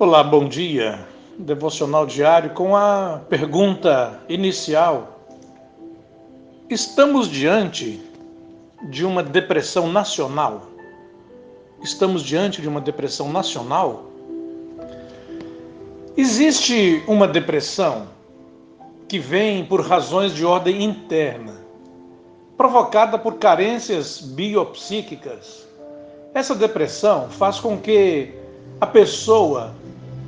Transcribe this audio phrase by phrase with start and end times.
[0.00, 1.04] Olá, bom dia.
[1.36, 5.26] Devocional diário com a pergunta inicial:
[6.70, 8.00] Estamos diante
[8.90, 10.68] de uma depressão nacional?
[11.82, 14.04] Estamos diante de uma depressão nacional?
[16.16, 18.06] Existe uma depressão
[19.08, 21.56] que vem por razões de ordem interna,
[22.56, 25.66] provocada por carências biopsíquicas.
[26.32, 28.37] Essa depressão faz com que
[28.80, 29.74] a pessoa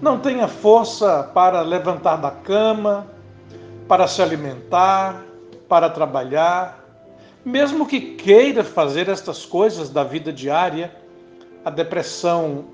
[0.00, 3.06] não tenha força para levantar da cama,
[3.86, 5.24] para se alimentar,
[5.68, 6.84] para trabalhar,
[7.44, 10.94] mesmo que queira fazer estas coisas da vida diária,
[11.64, 12.66] a depressão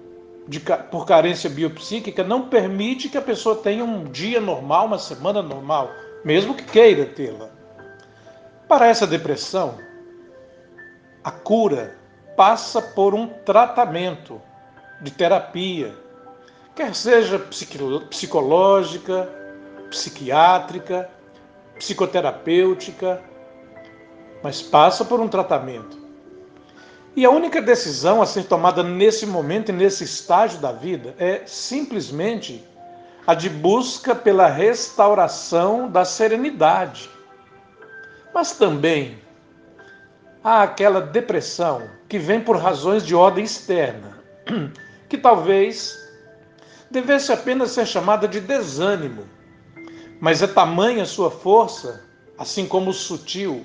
[0.48, 5.42] de, por carência biopsíquica não permite que a pessoa tenha um dia normal, uma semana
[5.42, 5.90] normal,
[6.24, 7.48] mesmo que queira tê-la.
[8.68, 9.78] Para essa depressão,
[11.22, 11.96] a cura
[12.36, 14.40] passa por um tratamento
[15.00, 15.94] de terapia,
[16.74, 17.38] quer seja
[18.10, 19.28] psicológica,
[19.90, 21.08] psiquiátrica,
[21.78, 23.22] psicoterapêutica,
[24.42, 26.06] mas passa por um tratamento.
[27.14, 31.42] E a única decisão a ser tomada nesse momento e nesse estágio da vida é
[31.46, 32.62] simplesmente
[33.26, 37.10] a de busca pela restauração da serenidade.
[38.34, 39.18] Mas também
[40.44, 44.18] há aquela depressão que vem por razões de ordem externa,
[45.08, 45.96] que talvez
[46.90, 49.24] devesse apenas ser chamada de desânimo,
[50.20, 52.04] mas é tamanha sua força,
[52.38, 53.64] assim como sutil,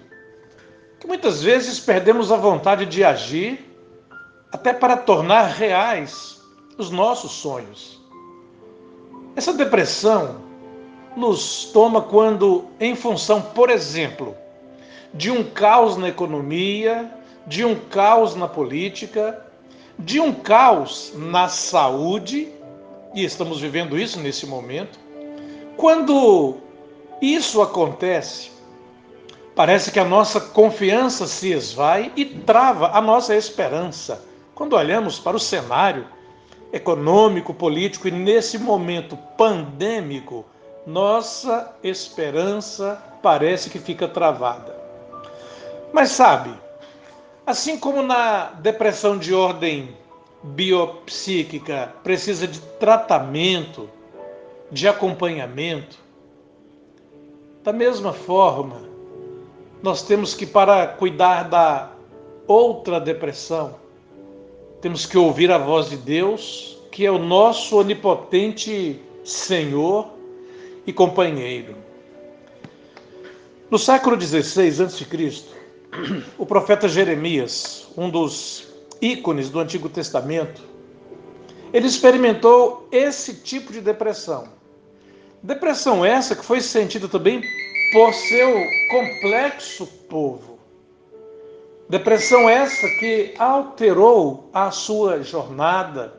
[0.99, 3.65] que muitas vezes perdemos a vontade de agir
[4.51, 6.41] até para tornar reais
[6.77, 8.01] os nossos sonhos.
[9.35, 10.41] Essa depressão
[11.15, 14.35] nos toma quando, em função, por exemplo,
[15.13, 17.09] de um caos na economia,
[17.47, 19.45] de um caos na política,
[19.97, 22.49] de um caos na saúde,
[23.13, 24.99] e estamos vivendo isso nesse momento.
[25.77, 26.57] Quando
[27.21, 28.51] isso acontece,
[29.55, 34.23] parece que a nossa confiança se esvai e trava a nossa esperança.
[34.55, 36.07] Quando olhamos para o cenário
[36.71, 40.45] econômico, político e nesse momento pandêmico,
[40.85, 44.75] nossa esperança parece que fica travada.
[45.93, 46.53] Mas sabe,
[47.51, 49.89] assim como na depressão de ordem
[50.41, 53.89] biopsíquica precisa de tratamento,
[54.71, 55.97] de acompanhamento.
[57.61, 58.81] Da mesma forma,
[59.83, 61.91] nós temos que, para cuidar da
[62.47, 63.75] outra depressão,
[64.79, 70.07] temos que ouvir a voz de Deus, que é o nosso onipotente Senhor
[70.87, 71.75] e companheiro.
[73.69, 75.60] No século XVI a.C.,
[76.37, 78.67] o profeta Jeremias, um dos
[79.01, 80.61] ícones do Antigo Testamento,
[81.73, 84.47] ele experimentou esse tipo de depressão.
[85.41, 87.41] Depressão essa que foi sentida também
[87.91, 88.53] por seu
[88.89, 90.59] complexo povo.
[91.89, 96.13] Depressão essa que alterou a sua jornada,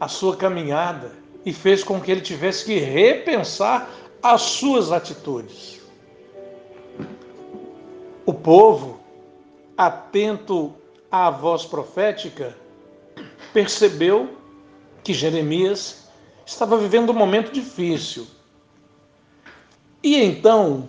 [0.00, 1.12] a sua caminhada
[1.44, 3.88] e fez com que ele tivesse que repensar
[4.22, 5.80] as suas atitudes.
[8.26, 9.03] O povo,
[9.76, 10.74] atento
[11.10, 12.56] a voz profética
[13.52, 14.36] percebeu
[15.02, 16.08] que Jeremias
[16.44, 18.26] estava vivendo um momento difícil.
[20.02, 20.88] E então,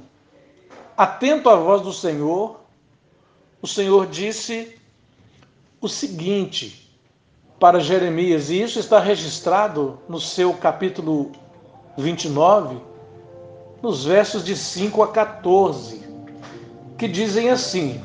[0.97, 2.59] atento à voz do Senhor,
[3.61, 4.77] o Senhor disse
[5.79, 6.91] o seguinte
[7.59, 11.31] para Jeremias, e isso está registrado no seu capítulo
[11.97, 12.77] 29,
[13.81, 16.03] nos versos de 5 a 14,
[16.97, 18.03] que dizem assim: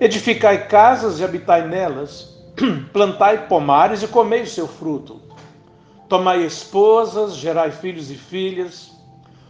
[0.00, 2.34] Edificai casas e habitai nelas,
[2.90, 5.20] plantai pomares e comei o seu fruto.
[6.08, 8.92] Tomai esposas, gerai filhos e filhas.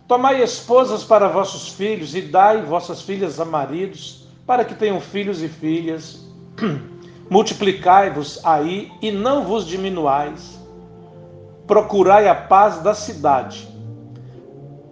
[0.09, 5.41] Tomai esposas para vossos filhos e dai vossas filhas a maridos, para que tenham filhos
[5.41, 6.27] e filhas.
[7.31, 10.59] Multiplicai-vos aí e não vos diminuais.
[11.65, 13.69] Procurai a paz da cidade,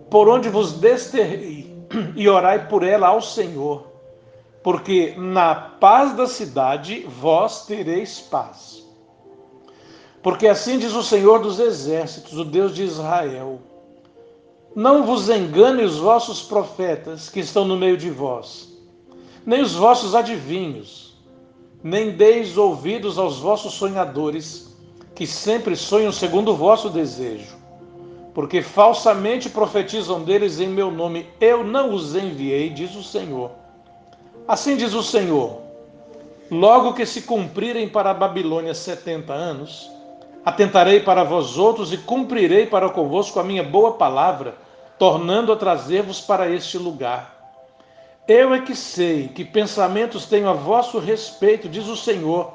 [0.09, 1.77] por onde vos desterrei,
[2.15, 3.98] e orai por ela ao Senhor
[4.63, 8.85] porque na paz da cidade vós tereis paz.
[10.23, 13.61] Porque assim diz o Senhor dos Exércitos, o Deus de Israel:
[14.75, 18.69] Não vos engane os vossos profetas que estão no meio de vós,
[19.47, 21.17] nem os vossos adivinhos,
[21.83, 24.77] nem deis ouvidos aos vossos sonhadores,
[25.15, 27.57] que sempre sonham segundo o vosso desejo.
[28.35, 33.51] Porque falsamente profetizam deles em meu nome, eu não os enviei, diz o Senhor.
[34.49, 35.61] Assim diz o Senhor:
[36.51, 39.91] logo que se cumprirem para a Babilônia setenta anos,
[40.49, 44.55] Atentarei para vós outros e cumprirei para convosco a minha boa palavra,
[44.99, 47.37] tornando a trazer-vos para este lugar.
[48.27, 52.55] Eu é que sei que pensamentos tenho a vosso respeito, diz o Senhor,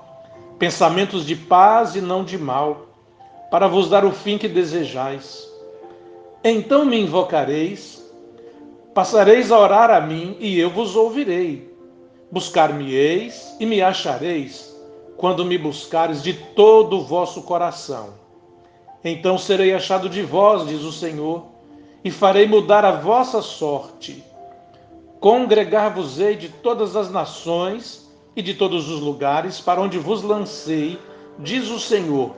[0.57, 2.88] pensamentos de paz e não de mal,
[3.51, 5.48] para vos dar o fim que desejais.
[6.44, 8.04] Então me invocareis,
[8.94, 11.72] passareis a orar a mim e eu vos ouvirei.
[12.33, 14.75] Buscar-me-eis e me achareis
[15.18, 18.15] quando me buscares de todo o vosso coração.
[19.03, 21.44] Então serei achado de vós, diz o Senhor,
[22.03, 24.24] e farei mudar a vossa sorte.
[25.19, 30.97] Congregar-vos-ei de todas as nações e de todos os lugares para onde vos lancei,
[31.38, 32.35] diz o Senhor,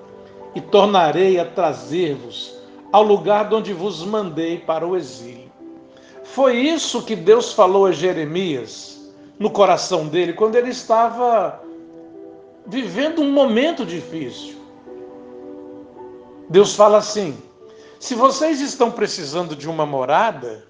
[0.53, 2.53] e tornarei a trazer-vos
[2.91, 5.49] ao lugar de onde vos mandei para o exílio.
[6.25, 8.95] Foi isso que Deus falou a Jeremias
[9.37, 11.61] no coração dele quando ele estava
[12.65, 14.55] vivendo um momento difícil.
[16.49, 17.37] Deus fala assim:
[17.99, 20.65] se vocês estão precisando de uma morada,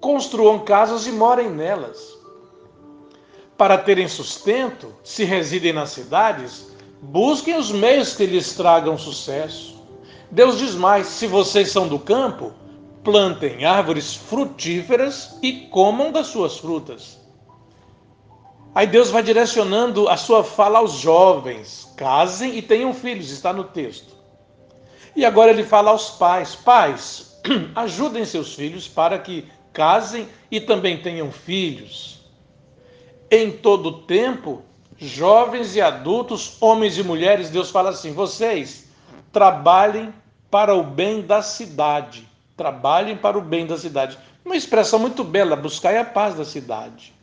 [0.00, 2.16] construam casas e morem nelas.
[3.56, 6.68] Para terem sustento, se residem nas cidades,
[7.02, 9.82] busquem os meios que lhes tragam sucesso.
[10.30, 12.52] Deus diz mais: se vocês são do campo,
[13.02, 17.18] plantem árvores frutíferas e comam das suas frutas.
[18.78, 23.64] Aí Deus vai direcionando a sua fala aos jovens: casem e tenham filhos, está no
[23.64, 24.14] texto.
[25.16, 27.40] E agora ele fala aos pais: pais,
[27.74, 32.20] ajudem seus filhos para que casem e também tenham filhos.
[33.28, 34.62] Em todo tempo,
[34.96, 38.88] jovens e adultos, homens e mulheres, Deus fala assim: vocês
[39.32, 40.14] trabalhem
[40.52, 42.28] para o bem da cidade.
[42.56, 44.16] Trabalhem para o bem da cidade.
[44.44, 47.17] Uma expressão muito bela: buscai a paz da cidade.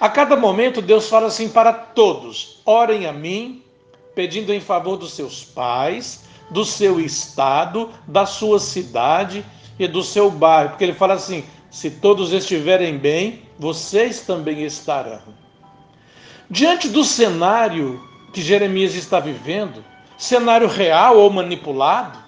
[0.00, 3.62] A cada momento, Deus fala assim para todos: orem a mim,
[4.14, 9.44] pedindo em favor dos seus pais, do seu estado, da sua cidade
[9.78, 10.70] e do seu bairro.
[10.70, 15.20] Porque ele fala assim: se todos estiverem bem, vocês também estarão.
[16.48, 18.02] Diante do cenário
[18.32, 19.84] que Jeremias está vivendo,
[20.16, 22.18] cenário real ou manipulado,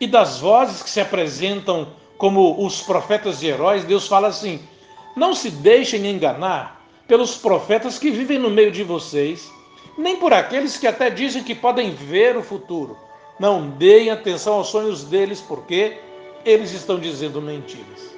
[0.00, 4.60] e das vozes que se apresentam como os profetas e heróis, Deus fala assim:
[5.16, 9.50] não se deixem enganar pelos profetas que vivem no meio de vocês,
[9.98, 12.96] nem por aqueles que até dizem que podem ver o futuro.
[13.38, 15.98] Não deem atenção aos sonhos deles, porque
[16.44, 18.14] eles estão dizendo mentiras.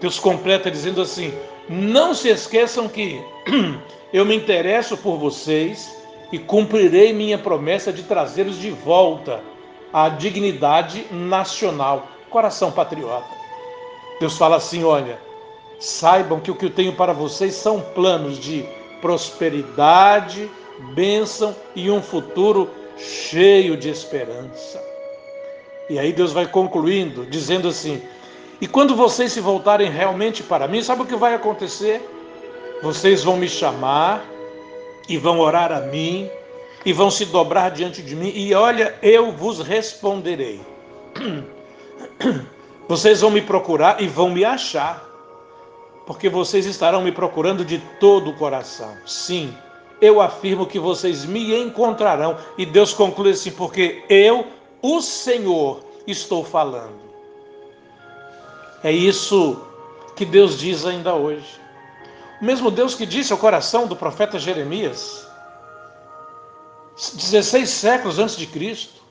[0.00, 1.32] Deus completa dizendo assim:
[1.68, 3.22] Não se esqueçam que
[4.12, 5.94] eu me interesso por vocês
[6.30, 9.40] e cumprirei minha promessa de trazê-los de volta
[9.92, 13.28] à dignidade nacional, coração patriota.
[14.20, 15.18] Deus fala assim: olha,
[15.84, 18.64] Saibam que o que eu tenho para vocês são planos de
[19.02, 20.50] prosperidade,
[20.94, 24.82] bênção e um futuro cheio de esperança.
[25.90, 28.00] E aí Deus vai concluindo, dizendo assim:
[28.62, 32.00] E quando vocês se voltarem realmente para mim, sabe o que vai acontecer?
[32.82, 34.24] Vocês vão me chamar
[35.06, 36.30] e vão orar a mim
[36.82, 40.62] e vão se dobrar diante de mim, e olha, eu vos responderei.
[42.88, 45.03] Vocês vão me procurar e vão me achar
[46.06, 48.96] porque vocês estarão me procurando de todo o coração.
[49.06, 49.56] Sim,
[50.00, 52.36] eu afirmo que vocês me encontrarão.
[52.58, 54.46] E Deus conclui assim: porque eu,
[54.82, 57.02] o Senhor, estou falando.
[58.82, 59.62] É isso
[60.14, 61.60] que Deus diz ainda hoje.
[62.40, 65.26] O mesmo Deus que disse ao coração do profeta Jeremias,
[67.14, 69.02] 16 séculos antes de Cristo,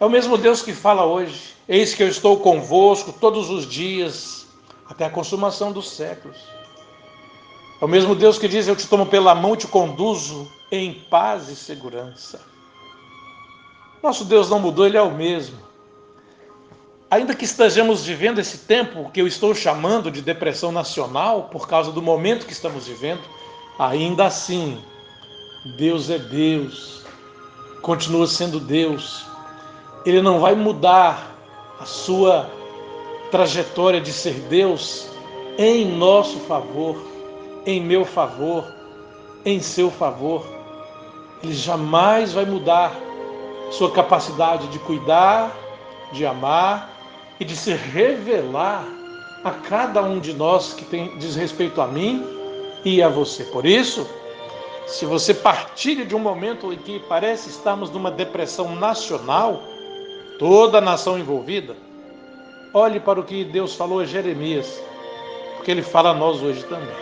[0.00, 4.45] é o mesmo Deus que fala hoje: Eis que eu estou convosco todos os dias
[4.88, 6.36] até a consumação dos séculos.
[7.80, 10.94] É o mesmo Deus que diz: Eu te tomo pela mão e te conduzo em
[10.94, 12.40] paz e segurança.
[14.02, 15.58] Nosso Deus não mudou, Ele é o mesmo.
[17.10, 21.92] Ainda que estejamos vivendo esse tempo que eu estou chamando de depressão nacional, por causa
[21.92, 23.22] do momento que estamos vivendo,
[23.78, 24.82] ainda assim,
[25.76, 27.04] Deus é Deus,
[27.80, 29.24] continua sendo Deus.
[30.04, 31.32] Ele não vai mudar
[31.78, 32.50] a sua
[33.36, 35.10] trajetória de ser Deus
[35.58, 36.96] em nosso favor,
[37.66, 38.64] em meu favor,
[39.44, 40.42] em seu favor.
[41.42, 42.94] Ele jamais vai mudar
[43.70, 45.54] sua capacidade de cuidar,
[46.12, 46.90] de amar
[47.38, 48.86] e de se revelar
[49.44, 52.24] a cada um de nós que tem diz respeito a mim
[52.86, 53.44] e a você.
[53.44, 54.08] Por isso,
[54.86, 59.62] se você partilha de um momento em que parece estarmos numa depressão nacional,
[60.38, 61.76] toda a nação envolvida,
[62.78, 64.82] Olhe para o que Deus falou a Jeremias,
[65.56, 66.94] porque ele fala a nós hoje também.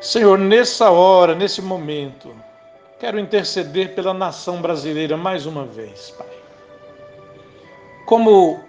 [0.00, 2.34] Senhor, nessa hora, nesse momento,
[2.98, 6.12] quero interceder pela nação brasileira mais uma vez,
[8.12, 8.60] como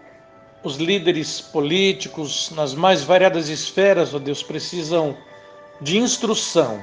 [0.64, 5.18] os líderes políticos nas mais variadas esferas, ó Deus, precisam
[5.82, 6.80] de instrução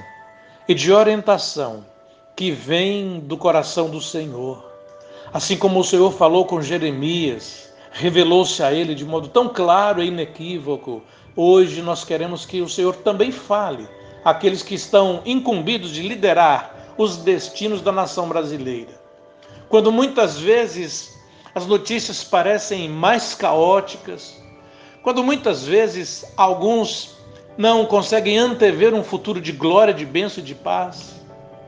[0.69, 1.87] e de orientação
[2.37, 4.63] que vem do coração do Senhor.
[5.33, 10.09] Assim como o Senhor falou com Jeremias, revelou-se a ele de modo tão claro e
[10.09, 11.03] inequívoco,
[11.35, 13.89] hoje nós queremos que o Senhor também fale
[14.23, 19.01] àqueles que estão incumbidos de liderar os destinos da nação brasileira.
[19.71, 21.19] Quando muitas vezes
[21.55, 24.41] as notícias parecem mais caóticas,
[25.03, 27.17] quando muitas vezes alguns
[27.57, 31.15] não conseguem antever um futuro de glória, de bênção e de paz,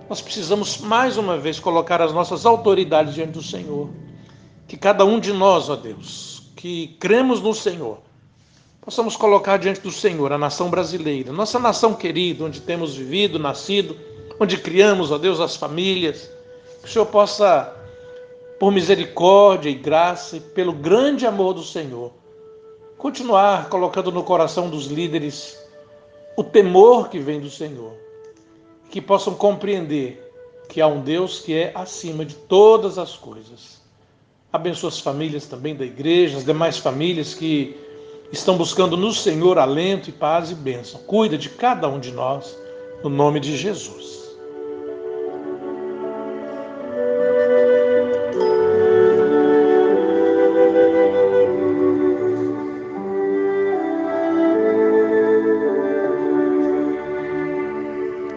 [0.09, 3.89] nós precisamos mais uma vez colocar as nossas autoridades diante do Senhor.
[4.69, 7.99] Que cada um de nós, ó Deus, que cremos no Senhor,
[8.81, 13.97] possamos colocar diante do Senhor a nação brasileira, nossa nação querida, onde temos vivido, nascido,
[14.39, 16.31] onde criamos, ó Deus, as famílias.
[16.83, 17.75] Que o Senhor possa
[18.63, 22.13] por misericórdia e graça e pelo grande amor do Senhor,
[22.97, 25.59] continuar colocando no coração dos líderes
[26.37, 27.93] o temor que vem do Senhor,
[28.89, 30.33] que possam compreender
[30.69, 33.81] que há um Deus que é acima de todas as coisas.
[34.53, 37.77] Abençoa as famílias também da igreja, as demais famílias que
[38.31, 41.01] estão buscando no Senhor alento e paz e bênção.
[41.01, 42.57] Cuida de cada um de nós,
[43.03, 44.22] no nome de Jesus.